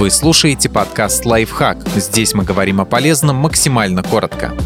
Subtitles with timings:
[0.00, 1.86] Вы слушаете подкаст «Лайфхак».
[1.94, 4.56] Здесь мы говорим о полезном максимально коротко.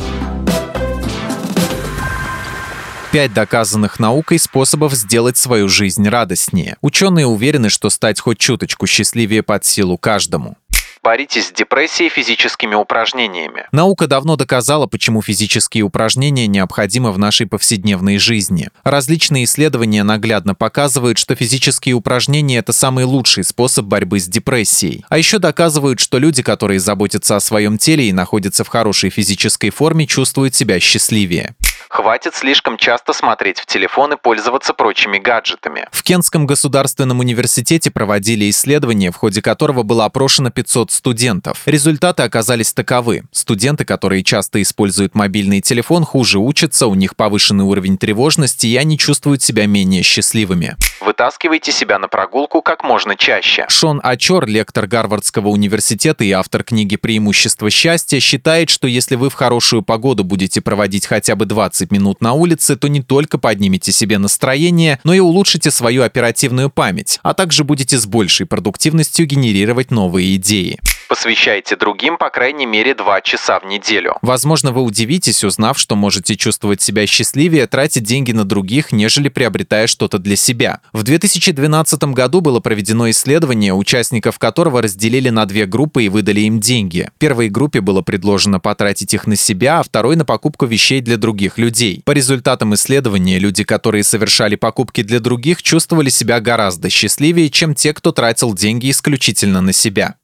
[3.10, 6.76] Пять доказанных наукой способов сделать свою жизнь радостнее.
[6.82, 10.56] Ученые уверены, что стать хоть чуточку счастливее под силу каждому.
[11.04, 13.66] Боритесь с депрессией физическими упражнениями.
[13.72, 18.70] Наука давно доказала, почему физические упражнения необходимы в нашей повседневной жизни.
[18.84, 25.04] Различные исследования наглядно показывают, что физические упражнения– это самый лучший способ борьбы с депрессией.
[25.10, 29.68] А еще доказывают, что люди, которые заботятся о своем теле и находятся в хорошей физической
[29.68, 31.54] форме, чувствуют себя счастливее.
[31.94, 35.86] Хватит слишком часто смотреть в телефон и пользоваться прочими гаджетами.
[35.92, 41.60] В Кентском государственном университете проводили исследование, в ходе которого было опрошено 500 студентов.
[41.66, 43.22] Результаты оказались таковы.
[43.30, 48.98] Студенты, которые часто используют мобильный телефон, хуже учатся, у них повышенный уровень тревожности, и они
[48.98, 50.76] чувствуют себя менее счастливыми.
[51.00, 53.66] Вытаскивайте себя на прогулку как можно чаще.
[53.68, 59.34] Шон Ачор, лектор Гарвардского университета и автор книги «Преимущество счастья», считает, что если вы в
[59.34, 64.18] хорошую погоду будете проводить хотя бы 20 минут на улице, то не только поднимете себе
[64.18, 70.36] настроение, но и улучшите свою оперативную память, а также будете с большей продуктивностью генерировать новые
[70.36, 70.78] идеи.
[71.14, 74.16] Посвящайте другим по крайней мере 2 часа в неделю.
[74.20, 79.86] Возможно, вы удивитесь, узнав, что можете чувствовать себя счастливее, тратить деньги на других, нежели приобретая
[79.86, 80.80] что-то для себя.
[80.92, 86.58] В 2012 году было проведено исследование, участников которого разделили на две группы и выдали им
[86.58, 87.08] деньги.
[87.18, 91.58] Первой группе было предложено потратить их на себя, а второй на покупку вещей для других
[91.58, 92.02] людей.
[92.04, 97.94] По результатам исследования, люди, которые совершали покупки для других, чувствовали себя гораздо счастливее, чем те,
[97.94, 100.16] кто тратил деньги исключительно на себя.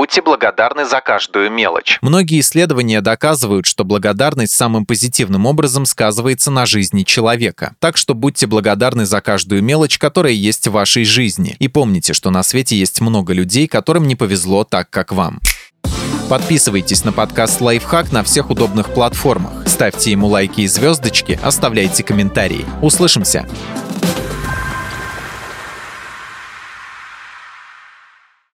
[0.00, 1.98] Будьте благодарны за каждую мелочь.
[2.00, 7.74] Многие исследования доказывают, что благодарность самым позитивным образом сказывается на жизни человека.
[7.80, 11.54] Так что будьте благодарны за каждую мелочь, которая есть в вашей жизни.
[11.58, 15.38] И помните, что на свете есть много людей, которым не повезло так, как вам.
[16.30, 19.68] Подписывайтесь на подкаст «Лайфхак» на всех удобных платформах.
[19.68, 22.64] Ставьте ему лайки и звездочки, оставляйте комментарии.
[22.80, 23.46] Услышимся!